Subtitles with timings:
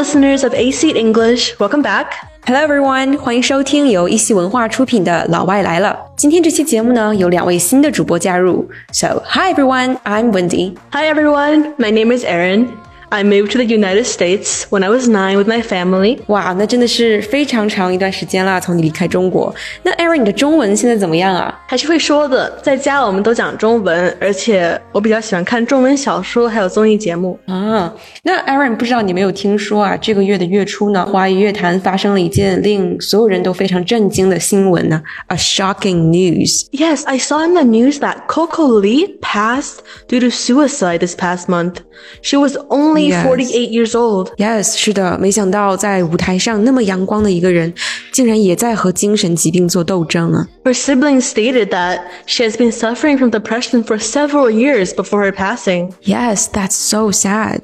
[0.00, 2.06] listeners of AC English, welcome back.
[2.46, 5.94] Hello everyone，欢迎收听由一席文化出品的《老外来了》。
[6.16, 8.66] 今天这期节目呢，有两位新的主播加入。
[8.92, 10.74] So hi everyone, I'm Wendi.
[10.92, 12.68] Hi everyone, my name is Erin.
[13.10, 16.20] I moved to the United States when I was nine with my family。
[16.28, 19.52] 哇，那真的是非常长一段时间啦，从你离开中国。
[19.82, 21.60] 那 Erin，你的中文现在怎么样啊？
[21.66, 27.92] 还是会说的，在家我们都讲中文，而且我比较喜欢看中文小说，还有综艺节目啊。
[28.22, 29.96] 那 Erin，不知道你没有听说啊？
[29.96, 36.66] 这个月的月初呢，华语乐坛发生了一件令所有人都非常震惊的新闻呢，a shocking news。
[36.70, 41.78] Yes, I saw in the news that Coco Lee passed due to suicide this past month.
[42.22, 44.27] She was only only 48 years old.
[44.35, 47.73] Yes，是的，没想到在舞台上那么阳光的一个人，
[48.11, 50.47] 竟然也在和精神疾病做斗争啊。
[50.63, 55.91] Her siblings stated that she has been suffering from depression for several years before her passing.
[56.03, 57.63] Yes, that's so sad.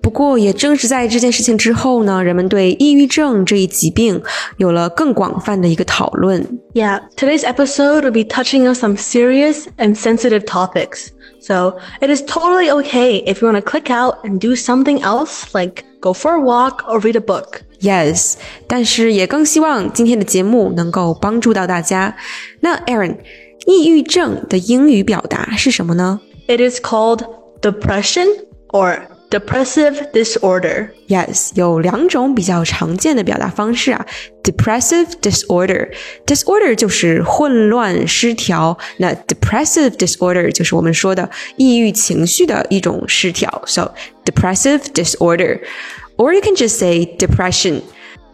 [0.00, 4.22] 不过，也正是在这件事情之后呢，人们对抑郁症这一疾病
[4.58, 6.46] 有了更广泛的一个讨论。
[6.74, 11.06] Yeah, today's episode will be touching on some serious and sensitive topics.
[11.41, 15.53] So it is totally okay if you want to click out and do something else,
[15.53, 17.61] like go for a walk or read a book.
[17.79, 18.35] Yes，
[18.67, 22.15] 但是也更希望今天的节目能够帮助到大家。
[22.59, 23.17] 那 Erin，
[23.65, 27.25] 抑郁症的英语表达是什么呢？It is called
[27.61, 28.27] depression
[28.69, 28.99] or
[29.30, 30.90] Depressive disorder.
[31.08, 34.06] Yes，有两种比较常见的表达方式啊。
[34.44, 35.88] Depressive disorder,
[36.24, 43.62] disorder 就是混乱失调，那 depressive disorder 就是我们说的抑郁情绪的一种失调。
[43.66, 43.92] So
[44.24, 45.60] depressive disorder,
[46.16, 47.80] or you can just say depression.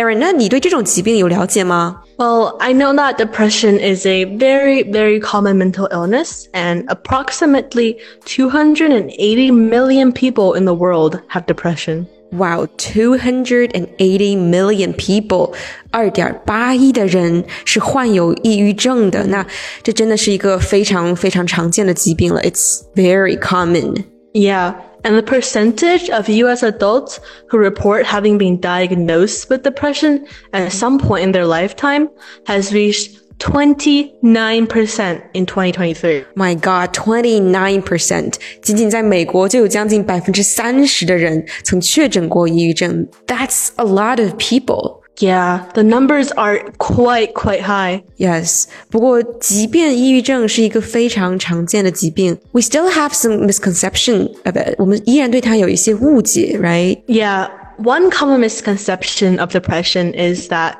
[0.00, 9.50] Erin，那你对这种疾病有了解吗？Well, I know that depression is a very, very common mental illness, and approximately 280
[9.50, 12.06] million people in the world have depression.
[12.32, 15.52] Wow, 280 million people，
[15.90, 19.26] 二点八亿的人是患有抑郁症的。
[19.26, 19.44] 那
[19.82, 22.40] 这真的是一个非常非常常见的疾病了。
[22.42, 24.04] It's very common.
[24.32, 30.71] Yeah and the percentage of US adults who report having been diagnosed with depression at
[30.71, 32.09] some point in their lifetime
[32.47, 36.25] has reached 29% in 2023.
[36.35, 38.33] My God, 29%!
[38.61, 43.07] 仅仅在美国就有将近百分之三十的人曾确诊过抑郁症。
[43.27, 44.98] That's a lot of people.
[45.19, 48.03] Yeah, the numbers are quite quite high.
[48.17, 54.75] Yes，不过即便抑郁症是一个非常常见的疾病，we still have some misconception of it.
[54.77, 57.01] 我们依然对它有一些误解，right?
[57.07, 60.73] Yeah, one common misconception of depression is that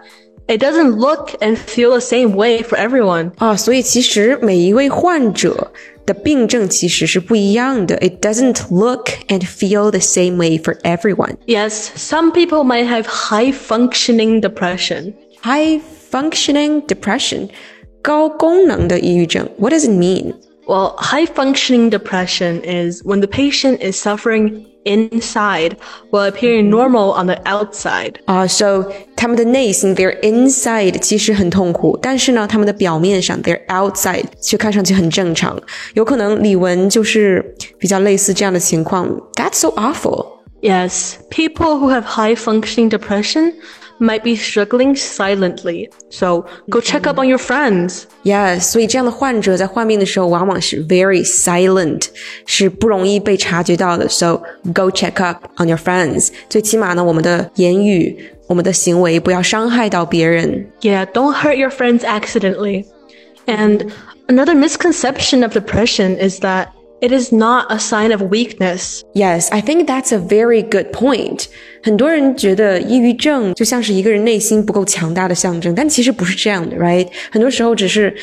[0.47, 3.31] it doesn't look and feel the same way for everyone.
[3.37, 5.71] 啊，所以其实每一位患者
[6.09, 7.95] 的病症其实是不一样的。
[7.97, 11.37] It doesn't look and feel the same way for everyone.
[11.45, 15.13] Yes, some people might have high functioning depression.
[15.41, 15.81] High
[16.11, 17.49] functioning depression.
[18.01, 19.49] 高功能的抑郁症.
[19.57, 20.35] What does it mean?
[20.69, 25.77] Well, high functioning depression is when the patient is suffering inside
[26.09, 28.15] while appearing normal on the outside.
[28.25, 35.59] 啊、uh,，so 他们的内心 their inside 其实很痛苦，但是呢，他们的表面上 their outside 却看上去很正常。
[35.93, 39.07] 有可能李玟就是比较类似这样的情况。
[39.35, 40.25] That's so awful.
[40.61, 43.53] Yes, people who have high functioning depression
[43.99, 45.89] might be struggling silently.
[46.09, 48.03] So go check up on your friends.
[48.23, 52.07] Yeah, 所以这样的患者在患病的时候往往是 very silent，
[52.45, 54.09] 是不容易被察觉到的。
[54.09, 54.41] So
[54.73, 56.29] go check up on your friends.
[56.49, 60.67] 最起码呢，我们的言语、我们的行为不要伤害到别人。
[60.81, 62.85] Yeah, don't hurt your friends accidentally.
[63.45, 63.91] And
[64.27, 66.69] another misconception of depression is that
[67.01, 69.01] it is not a sign of weakness.
[69.13, 71.45] Yes, I think that's a very good point.
[71.83, 77.07] 很多人觉得抑郁症就像是一个人内心不够强大的象征，但其实不是这样的，right？
[77.31, 78.15] 很多时候只是，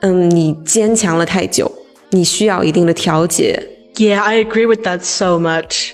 [0.00, 1.70] 嗯，你坚强了太久，
[2.10, 3.60] 你需要一定的调节。
[3.96, 5.90] Yeah, I agree with that so much.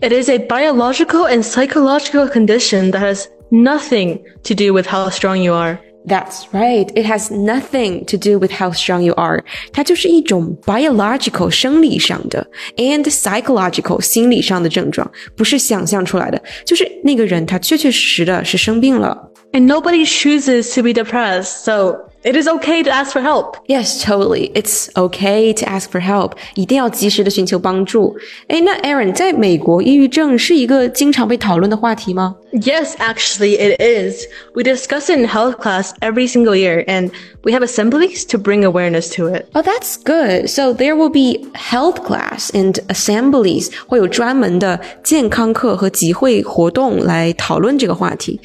[0.00, 5.38] It is a biological and psychological condition that has nothing to do with how strong
[5.42, 5.78] you are.
[6.06, 6.90] That's right.
[6.94, 9.44] It has nothing to do with how strong you are.
[9.72, 12.46] 它就是一种 biological 生理上的
[12.76, 16.42] and psychological 心理上的症状，不是想象出来的。
[16.64, 19.30] 就是那个人他确确实实的是生病了。
[19.52, 23.57] And nobody chooses to be depressed, so it is okay to ask for help.
[23.67, 24.51] Yes, totally.
[24.53, 26.33] It's okay to ask for help.
[26.55, 28.15] 一定要及时的寻求帮助。
[28.47, 34.25] 哎，那 Erin，在美国，抑郁症是一个经常被讨论的话题吗？Yes, actually, it is.
[34.53, 37.11] We discuss it in health class every single year, and
[37.43, 39.45] we have assemblies to bring awareness to it.
[39.53, 40.47] Oh, that's good.
[40.47, 48.39] So there will be health class and assemblies，会有专门的健康课和集会活动来讨论这个话题。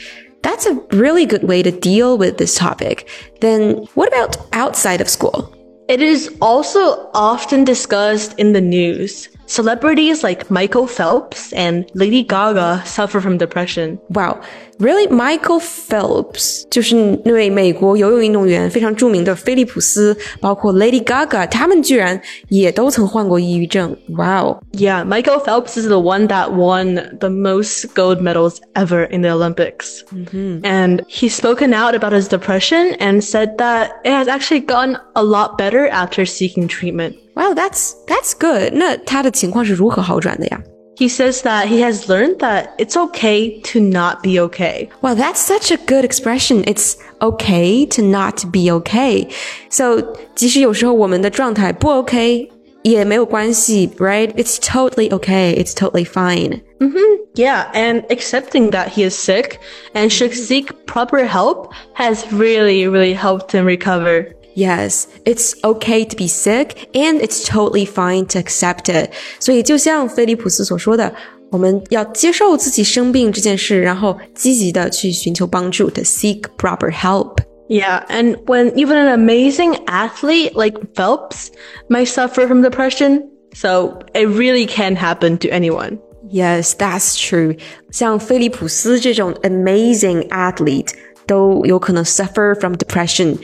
[0.49, 3.07] That's a really good way to deal with this topic.
[3.43, 5.55] Then what about outside of school?
[5.91, 9.29] It is also often discussed in the news.
[9.45, 14.01] Celebrities like Michael Phelps and Lady Gaga suffer from depression.
[14.09, 14.41] Wow,
[14.80, 15.08] really?
[15.08, 22.20] Michael Phelps 就是那位美国游泳运动员，非常着名的菲利普斯，包括 Lady Gaga，他们居然
[22.50, 23.96] 也都曾患过抑郁症。
[24.10, 24.60] Wow.
[24.74, 29.30] Yeah, Michael Phelps is the one that won the most gold medals ever in the
[29.30, 30.02] Olympics.
[30.64, 35.24] And he's spoken out about his depression and said that it has actually gotten a
[35.24, 37.16] lot better after seeking treatment.
[37.36, 38.74] Wow, that's that's good.
[38.74, 40.62] 那他的情况是如何好转的呀？
[40.98, 44.90] He says that he has learned that it's okay to not be okay.
[45.02, 46.64] Wow, that's such a good expression.
[46.68, 49.28] It's okay to not be okay.
[49.70, 50.02] So,
[50.36, 52.48] 即使有时候我们的状态不 OK
[52.84, 54.32] 也没有关系，right?
[54.36, 55.56] It's totally okay.
[55.56, 56.62] It's totally fine.
[57.36, 59.58] Yeah, and accepting that he is sick
[59.96, 64.36] and should seek proper help has really, really helped him recover.
[64.58, 69.10] Yes, it's okay to be sick and it's totally fine to accept it.
[69.40, 71.12] 所以就像菲利普斯所说的，
[71.50, 77.38] 我们要接受自己生病这件事，然后积极的去寻求帮助，to seek proper help.
[77.68, 81.48] Yeah, and when even an amazing athlete like Phelps
[81.90, 83.24] might suffer from depression,
[83.56, 85.98] so it really can happen to anyone.
[86.30, 87.58] Yes, that's true.
[87.92, 90.90] 像菲利普斯这种 amazing athlete
[91.26, 93.38] 都有可能 suffer from depression.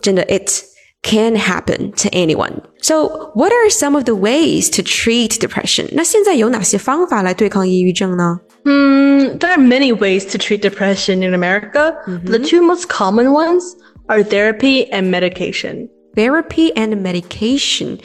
[0.00, 0.50] 真的, it
[1.02, 2.62] can happen to anyone.
[2.80, 5.88] So, what are some of the ways to treat depression?
[5.92, 8.40] 那现在有哪些方法来对抗抑郁症呢？
[8.64, 11.94] Hmm, there are many ways to treat depression in America.
[12.24, 13.62] The two most common ones
[14.06, 15.88] are therapy and medication.
[16.14, 17.98] Therapy and medication.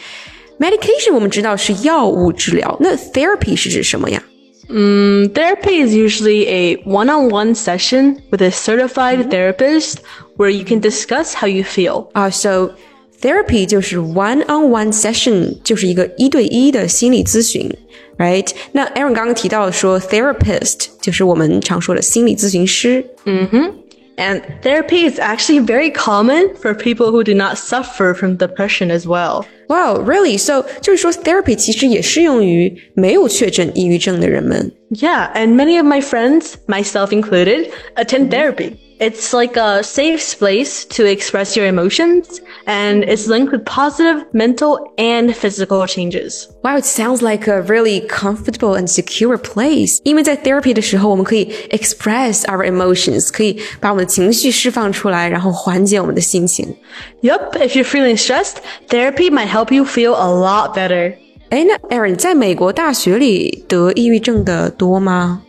[0.59, 4.21] Medication 我们知道是药物治疗，那 therapy 是指什么呀？
[4.68, 9.30] Mm, therapy is usually a one on one session with a certified mm -hmm.
[9.30, 9.98] therapist
[10.36, 10.88] where you can mm-hmm.
[10.88, 12.08] discuss how you feel.
[12.14, 12.72] Uh, so
[13.20, 17.70] therapy 就是 one on one session，就是一个一对一的心理咨询
[18.18, 18.50] ，right？
[18.72, 23.04] 那 Erin 刚刚提到说 therapist 就是我们常说的心理咨询师。
[23.24, 23.83] 嗯哼。
[24.17, 29.45] And therapy is actually very common for people who do not suffer from depression as well.
[29.69, 30.37] Wow, really?
[30.37, 34.71] So 就是说 therapy 其实也适用于没有确诊抑郁症的人们。
[34.91, 38.82] Yeah, and many of my friends, myself included, attend therapy.
[39.00, 44.92] It's like a safe space to express your emotions, and it's linked with positive mental
[44.96, 46.48] and physical changes.
[46.62, 49.98] Wow, it sounds like a really comfortable and secure place.
[50.04, 56.76] 因为在 therapy 的时候，我们可以 express our emotions，可以把我们的情绪释放出来，然后缓解我们的心情。
[57.22, 58.58] Yup, if you're feeling stressed,
[58.88, 61.14] therapy might help you feel a lot better.
[61.50, 65.42] 哎，那 Erin 在美国大学里得抑郁症的多吗？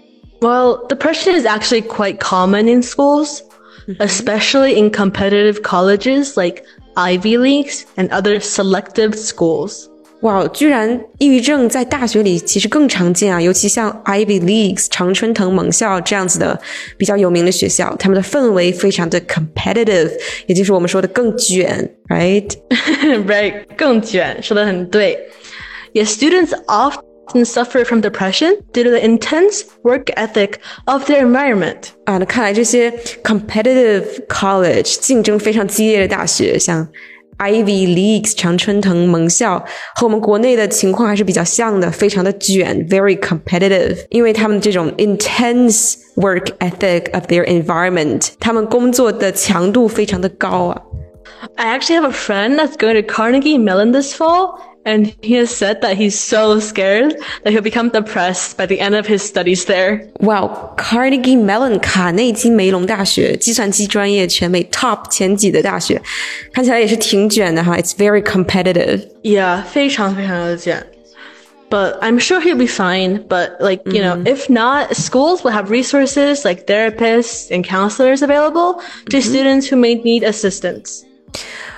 [0.45, 3.43] Well, depression is actually quite common in schools,
[3.99, 6.65] especially in competitive colleges like
[6.97, 9.87] Ivy Leagues and other selective schools.
[10.23, 16.61] 哇，居然抑郁症在大学里其实更常见啊，尤其像 Ivy Leagues 常春藤盟校这样子的
[16.99, 20.11] 比较有名的学校，他们的氛围非常的 competitive，
[20.47, 22.51] 也就是我们说的更卷，right？
[23.27, 25.19] right, 更卷，说得很对.
[25.95, 27.01] Yes, students often
[27.45, 31.91] suffer from depression due to the intense work ethic of their environment.
[32.05, 32.91] 啊，那看来这些
[33.23, 36.89] competitive college 竞争非常激烈的大学，像
[37.39, 39.65] Ivy Leagues 常春藤盟校，
[39.95, 50.83] 和我们国内的情况还是比较像的，非常的卷，very competitive，因为他们这种 intense work ethic of their environment，他们工作的强度非常的高啊。
[51.57, 55.51] I actually have a friend that's going to Carnegie Mellon this fall, and he has
[55.51, 57.15] said that he's so scared
[57.45, 60.09] that he'll become depressed by the end of his studies there.
[60.21, 66.01] 哇、wow,，Carnegie Mellon 卡内基梅隆大学计算机专业全美 top 前几的大学，
[66.53, 67.77] 看起来也是挺卷的哈。
[67.77, 69.03] It's very competitive.
[69.23, 70.85] Yeah, 非常非常的卷.
[71.69, 73.29] But I'm sure he'll be fine.
[73.29, 78.83] But like, you know, if not, schools will have resources like therapists and counselors available
[79.11, 81.05] to students who may need assistance.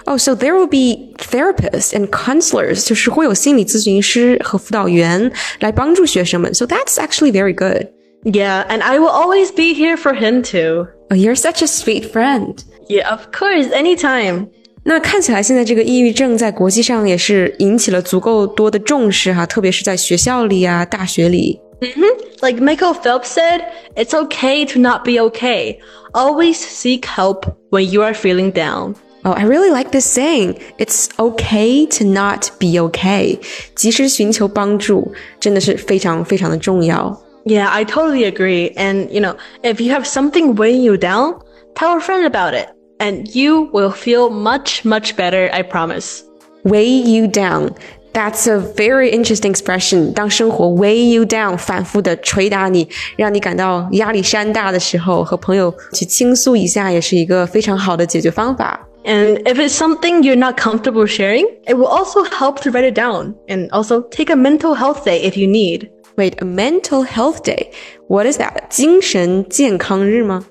[0.05, 6.53] Oh, so there will be therapists and counselors，就是会有心理咨询师和辅导员来帮助学生们。
[6.53, 7.89] So that's actually very good.
[8.25, 10.89] Yeah, and I will always be here for him too.
[11.11, 12.57] Oh, you're such a sweet friend.
[12.89, 14.49] Yeah, of course, anytime.
[14.85, 21.61] 那看起来现在这个抑郁症在国际上也是引起了足够多的重视哈，特别是在学校里啊、大学里。
[22.41, 23.63] Like Michael Phelps said,
[23.95, 25.79] it's okay to not be okay.
[26.13, 28.97] Always seek help when you are feeling down.
[29.27, 30.59] Oh, I really like this saying.
[30.79, 33.39] It's okay to not be okay.
[33.77, 37.17] 及时寻求帮助真的是非常非常的重要。
[37.45, 38.73] Yeah, I totally agree.
[38.75, 41.37] And, you know, if you have something weighing you down,
[41.75, 42.69] tell a friend about it.
[42.99, 46.23] And you will feel much, much better, I promise.
[46.65, 47.75] Weigh you down.
[48.13, 50.13] That's a very interesting expression.
[50.13, 58.86] 当生活 weigh you down，反复的捶打你，让你感到压力山大的时候，和朋友去倾诉一下，也是一个非常好的解决方法。
[59.07, 62.95] And if it's something you're not comfortable sharing, it will also help to write it
[62.95, 63.35] down.
[63.49, 65.91] And also take a mental health day if you need.
[66.17, 67.73] Wait, a mental health day.
[68.09, 68.69] What is that?
[68.71, 70.45] 精神健康日吗？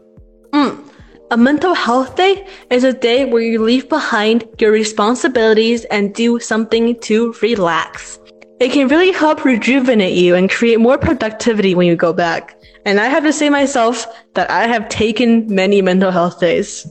[1.29, 6.39] A mental health day is a day where you leave behind your responsibilities and do
[6.39, 8.19] something to relax.
[8.59, 12.57] It can really help rejuvenate you and create more productivity when you go back.
[12.85, 16.85] And I have to say myself that I have taken many mental health days.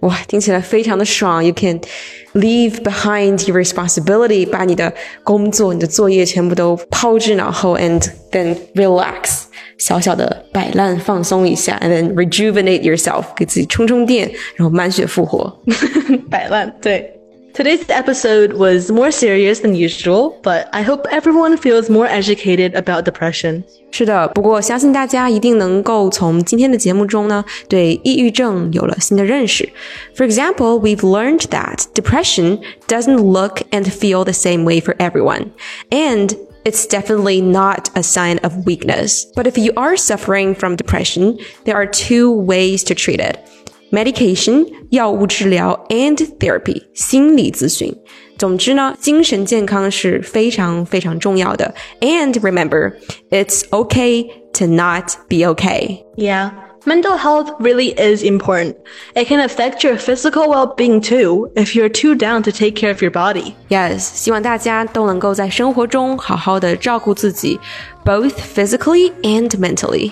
[0.00, 1.44] 哇，听起来非常的爽。
[1.44, 1.80] You can
[2.34, 4.92] leave behind your responsibility，把你的
[5.24, 9.42] 工作、你的作业全部都抛之脑后，and then relax，
[9.78, 15.60] 小小的摆烂放松一下，and then rejuvenate yourself，给自己充充电，然后满血复活。
[16.30, 17.17] 摆烂，对。
[17.57, 23.63] Today's episode was more serious than usual, but I hope everyone feels more educated about depression.
[23.91, 29.69] 是的，不过相信大家一定能够从今天的节目中呢，对抑郁症有了新的认识。
[30.15, 35.51] For example, we've learned that depression doesn't look and feel the same way for everyone,
[35.91, 39.25] and it's definitely not a sign of weakness.
[39.35, 43.37] But if you are suffering from depression, there are two ways to treat it.
[43.91, 47.95] Medication 药物治疗 and therapy 心理咨询。
[48.37, 51.73] 总之呢，精神健康是非常非常重要的。
[52.01, 52.93] And remember,
[53.29, 56.03] it's okay to not be okay.
[56.17, 56.51] Yeah,
[56.85, 58.75] mental health really is important.
[59.13, 63.03] It can affect your physical well-being too if you're too down to take care of
[63.03, 63.53] your body.
[63.69, 67.59] Yes，希望大家都能够在生活中好好的照顾自己，
[68.03, 70.11] both physically and mentally.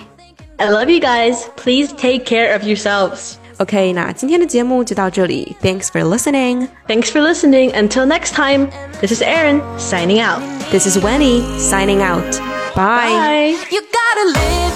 [0.58, 1.46] I love you guys.
[1.56, 3.34] Please take care of yourselves.
[3.57, 5.55] OK，那今天的节目就到这里。
[5.61, 6.67] Thanks for listening.
[6.87, 7.71] Thanks for listening.
[7.71, 8.69] Until next time.
[9.01, 10.41] This is Erin signing out.
[10.71, 12.23] This is Wendi signing out.
[12.75, 13.09] Bye.
[13.09, 13.55] Bye.
[13.71, 14.66] You gotta live.